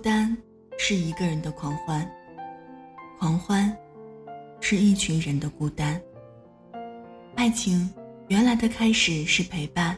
[0.00, 0.36] 单
[0.78, 2.10] 是一个人的狂欢，
[3.18, 3.76] 狂欢
[4.60, 6.00] 是一群人的孤单。
[7.34, 7.88] 爱情
[8.28, 9.96] 原来的开始是陪伴，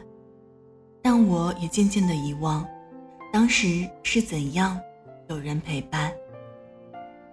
[1.01, 2.67] 但我也渐渐的遗忘，
[3.31, 4.79] 当时是怎样
[5.29, 6.13] 有人陪伴。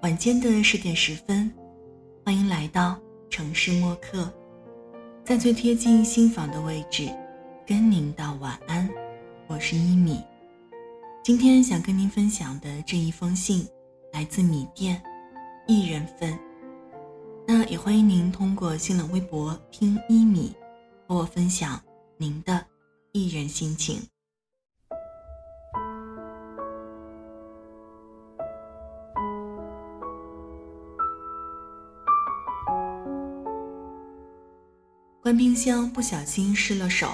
[0.03, 1.53] 晚间的十点十分，
[2.25, 2.97] 欢迎来到
[3.29, 4.33] 城市默客，
[5.25, 7.09] 在最贴近心房的位置，
[7.67, 8.89] 跟您道晚安。
[9.49, 10.23] 我是一米。
[11.23, 13.69] 今天想跟您分享的这一封信，
[14.11, 15.01] 来自米店，
[15.67, 16.37] 一人份。
[17.47, 20.55] 那也欢迎您通过新浪微博听一米，
[21.07, 21.79] 和我分享
[22.17, 22.65] 您的
[23.13, 24.01] 一人心情。
[35.23, 37.11] 关冰箱不小心湿了手，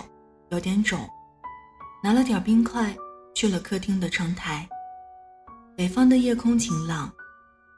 [0.50, 1.00] 有点肿，
[2.04, 2.96] 拿了点冰块。
[3.36, 4.66] 去了客厅的窗台。
[5.76, 7.12] 北方的夜空晴朗，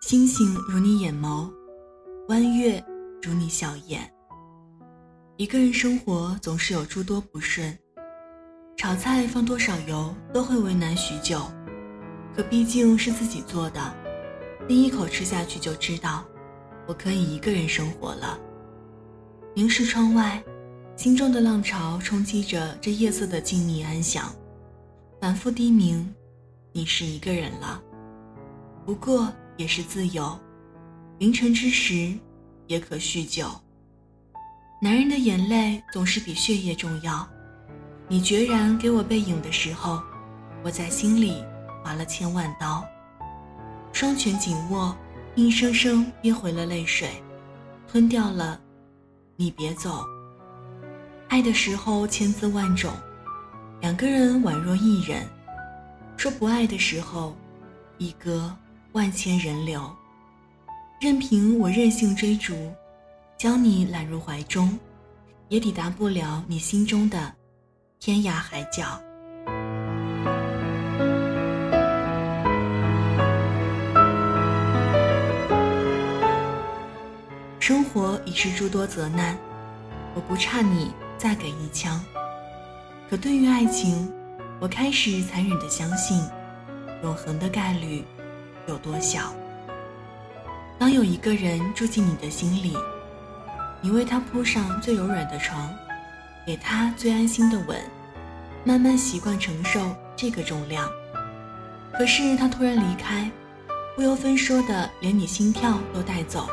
[0.01, 1.51] 星星如你眼眸，
[2.29, 2.83] 弯月
[3.21, 4.09] 如你笑颜。
[5.37, 7.77] 一个人生活总是有诸多不顺，
[8.77, 11.43] 炒菜放多少油都会为难许久，
[12.37, 13.93] 可毕竟是自己做的，
[14.69, 16.25] 第一口吃下去就知道，
[16.87, 18.39] 我可以一个人生活了。
[19.57, 20.41] 凝视窗外，
[20.95, 24.33] 心中的浪潮冲击着这夜色的静谧安详。
[25.21, 26.15] 反复低鸣，
[26.73, 27.83] 你是一个人了，
[28.87, 30.39] 不过也是自由。
[31.19, 32.17] 凌晨之时，
[32.69, 33.51] 也可酗酒。
[34.81, 37.29] 男人的眼泪总是比血液重要。
[38.07, 40.01] 你决然给我背影的时候，
[40.63, 41.43] 我在心里
[41.83, 42.85] 划了千万刀，
[43.93, 44.97] 双拳紧握，
[45.35, 47.11] 硬生生憋回了泪水，
[47.89, 48.61] 吞掉了。
[49.35, 50.05] 你别走。
[51.29, 52.93] 爱的时候千滋万种。
[53.81, 55.25] 两个人宛若一人，
[56.17, 57.35] 说不爱的时候，
[57.97, 58.55] 一隔
[58.93, 59.89] 万千人流。
[61.01, 62.73] 任凭我任性追逐，
[63.37, 64.77] 将你揽入怀中，
[65.49, 67.33] 也抵达不了你心中的
[68.01, 69.01] 天涯海角。
[77.61, 79.39] 生活已是诸多责难，
[80.15, 82.03] 我不差你再给一枪。
[83.09, 84.13] 可对于爱情，
[84.61, 86.23] 我开始残忍的相信，
[87.03, 88.05] 永恒的概率
[88.67, 89.33] 有多小。
[90.79, 92.77] 当有一个人住进你的心里，
[93.81, 95.75] 你为他铺上最柔软的床，
[96.47, 97.81] 给他最安心的吻，
[98.63, 99.81] 慢慢习惯承受
[100.15, 100.87] 这个重量。
[101.95, 103.31] 可是他突然离开，
[103.97, 106.47] 不由分说的连你心跳都带走。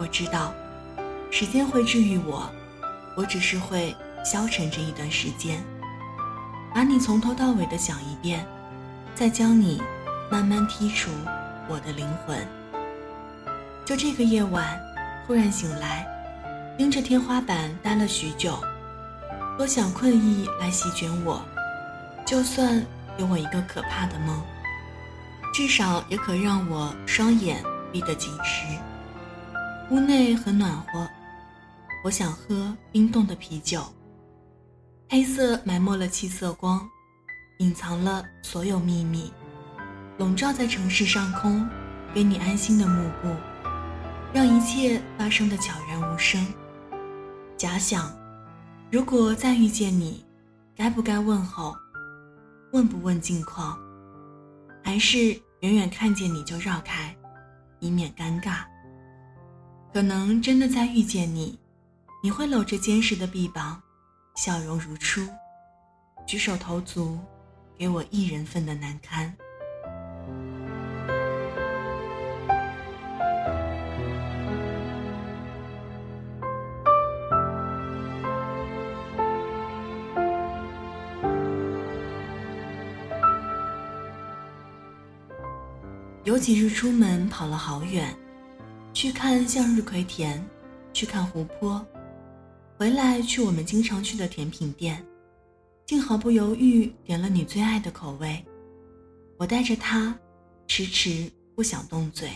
[0.00, 0.52] 我知道，
[1.30, 2.50] 时间会治愈我，
[3.16, 3.94] 我只是会。
[4.30, 5.64] 消沉这一段时间，
[6.74, 8.46] 把你从头到尾的想一遍，
[9.14, 9.82] 再将你
[10.30, 11.10] 慢慢剔除
[11.66, 12.46] 我的灵魂。
[13.86, 14.78] 就这个夜晚，
[15.26, 16.06] 突然醒来，
[16.76, 18.62] 盯着天花板待了许久，
[19.56, 21.42] 多想困意来席卷我。
[22.26, 22.84] 就算
[23.16, 24.42] 有我一个可怕的梦，
[25.54, 28.66] 至少也可让我双眼闭得紧实。
[29.88, 31.08] 屋内很暖和，
[32.04, 33.90] 我想喝冰冻的啤酒。
[35.10, 36.86] 黑色埋没了七色光，
[37.60, 39.32] 隐藏了所有秘密，
[40.18, 41.66] 笼罩在城市上空，
[42.12, 43.34] 给你安心的幕布，
[44.34, 46.46] 让一切发生的悄然无声。
[47.56, 48.14] 假想，
[48.92, 50.22] 如果再遇见你，
[50.76, 51.74] 该不该问候？
[52.72, 53.78] 问不问近况？
[54.84, 55.28] 还是
[55.60, 57.16] 远远看见你就绕开，
[57.80, 58.58] 以免尴尬？
[59.90, 61.58] 可能真的再遇见你，
[62.22, 63.80] 你会搂着坚实的臂膀。
[64.38, 65.20] 笑容如初，
[66.24, 67.18] 举手投足，
[67.76, 69.36] 给我一人份的难堪。
[86.22, 88.16] 有几日出门跑了好远，
[88.92, 90.40] 去看向日葵田，
[90.92, 91.84] 去看湖泊。
[92.78, 95.04] 回来去我们经常去的甜品店，
[95.84, 98.40] 竟毫不犹豫点了你最爱的口味。
[99.36, 100.16] 我带着它，
[100.68, 102.30] 迟迟不想动嘴，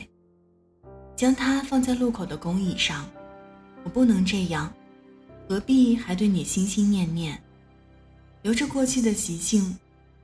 [1.14, 3.08] 将它放在路口的公椅上。
[3.84, 4.74] 我不能这样，
[5.48, 7.40] 何必还对你心心念念？
[8.42, 9.78] 留着过去的习性，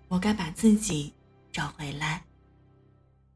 [0.09, 1.12] 我该把自己
[1.53, 2.25] 找回来。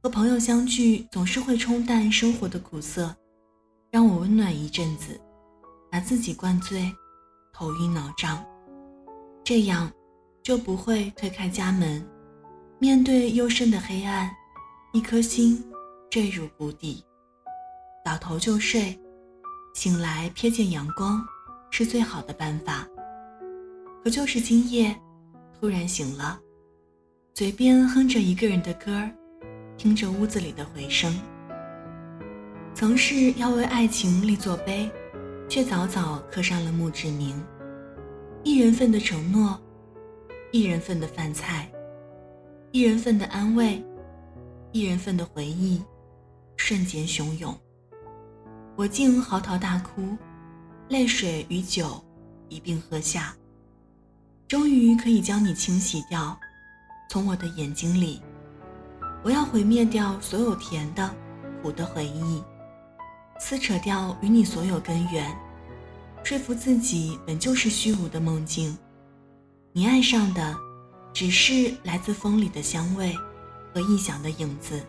[0.02, 3.14] 和朋友相聚总是会冲淡生活的苦涩，
[3.92, 5.20] 让我温暖一阵子。
[5.92, 6.90] 把自己灌醉，
[7.52, 8.42] 头晕脑胀，
[9.44, 9.92] 这样
[10.42, 12.02] 就不会推开家门，
[12.78, 14.34] 面对幽深的黑暗，
[14.94, 15.62] 一颗心
[16.08, 17.04] 坠入谷底，
[18.02, 18.98] 倒头就睡，
[19.74, 21.22] 醒来瞥见阳光，
[21.70, 22.88] 是最好的办法。
[24.02, 24.98] 可就是今夜，
[25.60, 26.40] 突然醒了，
[27.34, 29.06] 嘴边哼着一个人的歌，
[29.76, 31.14] 听着屋子里的回声。
[32.72, 34.90] 曾是要为爱情立座碑，
[35.52, 37.38] 却早早刻上了墓志铭。
[38.42, 39.60] 一人份的承诺，
[40.50, 41.70] 一人份的饭菜，
[42.70, 43.84] 一人份的安慰，
[44.72, 45.82] 一人份的回忆，
[46.56, 47.54] 瞬间汹涌。
[48.76, 50.16] 我竟嚎啕大哭，
[50.88, 52.02] 泪水与酒
[52.48, 53.36] 一并喝下。
[54.48, 56.34] 终于可以将你清洗掉，
[57.10, 58.22] 从我的眼睛里。
[59.22, 61.14] 我要毁灭掉所有甜的、
[61.60, 62.42] 苦的回忆，
[63.44, 65.36] 撕扯掉与你所有根源，
[66.22, 68.78] 说服自己本就是虚无的梦境。
[69.72, 70.56] 你爱上的，
[71.12, 73.12] 只是来自风里的香味
[73.74, 74.80] 和臆想的影子。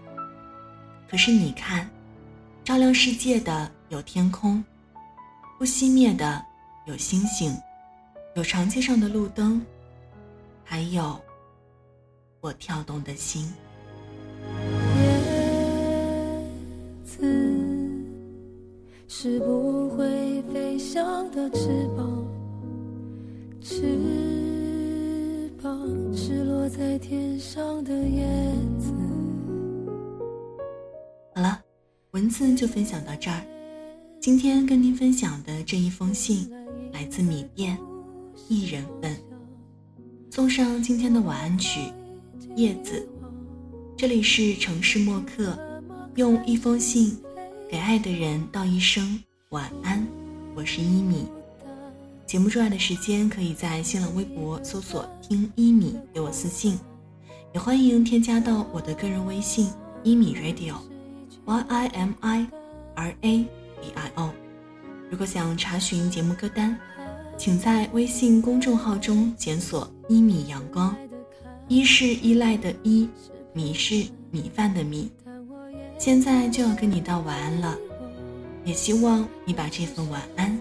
[1.10, 1.90] 可是你看，
[2.64, 4.64] 照亮世界的有天空，
[5.58, 6.46] 不熄灭的
[6.86, 7.58] 有星星。
[8.36, 9.66] 有长街上的路灯，
[10.64, 11.20] 还有
[12.40, 13.52] 我跳动的心。
[14.96, 15.20] 叶
[17.04, 17.63] 子
[19.24, 22.28] 是不会飞翔的翅膀，
[23.62, 25.74] 翅膀
[26.14, 28.28] 是落在天上的叶
[28.78, 28.92] 子。
[31.34, 31.58] 好了，
[32.12, 33.42] 文字就分享到这儿。
[34.20, 36.52] 今天跟您分享的这一封信，
[36.92, 37.78] 来自米店。
[38.50, 39.16] 一人份，
[40.32, 41.80] 送上今天的晚安曲
[42.58, 43.00] 《叶子》。
[43.96, 45.58] 这里是城市默客，
[46.16, 47.18] 用一封信
[47.74, 50.08] 给爱的人道一声晚安。
[50.54, 51.26] 我是一米。
[52.24, 56.78] 节目之外的时间，可以在新浪微博搜索“听一米”给我私信，
[57.52, 59.72] 也欢迎添加到我的个人微信
[60.06, 62.48] “一米 radio”，y i m i
[62.94, 63.38] r a
[63.82, 64.32] d i o。
[65.10, 66.80] 如果想查询节目歌单。
[67.40, 70.96] 请在微信公众号中检索“一米阳光”，
[71.68, 73.10] 一是依赖的依，
[73.52, 75.12] 米是米饭的米。
[76.06, 77.78] 现在就要跟你道晚安了，
[78.66, 80.60] 也希望你把这份晚安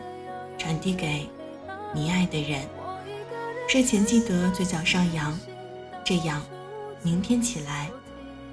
[0.57, 1.29] 传递给
[1.93, 2.61] 你爱的人。
[3.67, 5.37] 睡前记得嘴角上扬，
[6.05, 6.41] 这样
[7.03, 7.91] 明天起来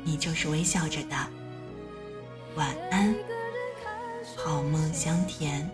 [0.04, 1.16] 你就是微笑着的。
[2.56, 3.14] 晚安，
[4.36, 5.70] 好梦香甜。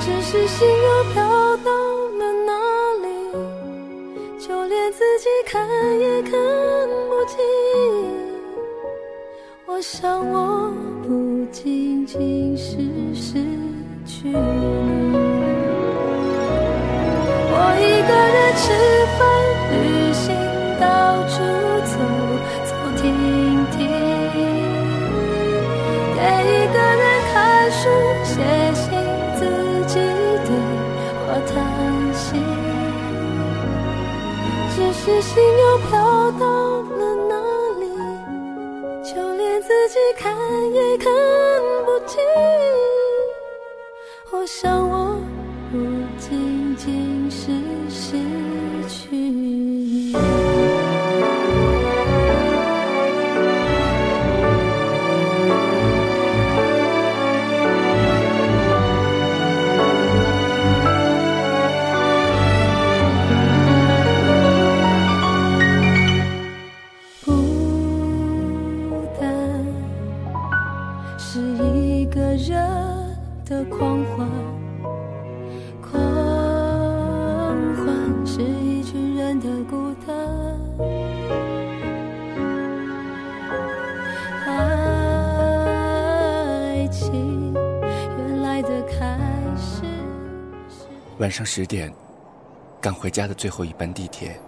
[0.00, 1.87] 只是心又飘到
[5.50, 5.66] 看
[5.98, 6.32] 也看
[7.08, 7.38] 不清。
[9.64, 10.70] 我想我
[11.02, 12.76] 不仅仅是
[13.14, 13.38] 失
[14.04, 14.34] 去你，
[17.50, 18.66] 我一个人吃
[19.16, 19.18] 饭、
[19.72, 20.26] 旅行、
[20.78, 20.84] 到
[21.28, 21.40] 处
[35.68, 36.46] 又飘到
[36.80, 37.36] 了哪
[37.78, 37.84] 里，
[39.04, 40.34] 就连自己看
[40.72, 41.12] 也看
[41.84, 42.18] 不清。
[44.30, 45.20] 我想我
[73.48, 74.28] 的狂欢，
[75.80, 75.90] 狂
[77.76, 80.14] 欢是一群人的孤单。
[84.44, 84.56] 爱
[86.88, 87.54] 情
[88.18, 89.18] 原来的开
[89.56, 89.82] 始。
[91.16, 91.90] 晚上十点，
[92.82, 94.38] 赶回家的最后一班地铁，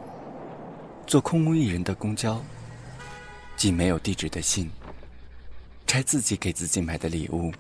[1.07, 2.39] 坐空无一人的公交，
[3.57, 4.71] 寄没有地址的信，
[5.87, 7.51] 拆自己给自己买的礼物。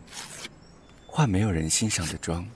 [1.13, 2.47] 化没有人欣赏的妆，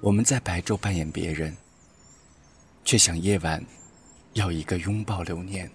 [0.00, 1.56] 我们在白昼扮演别人，
[2.84, 3.64] 却想夜晚
[4.32, 5.70] 要一个拥抱留念。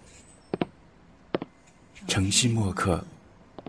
[2.06, 3.02] 城市墨客，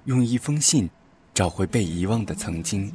[0.06, 0.90] 用一封信
[1.32, 2.92] 找回被遗忘的曾经。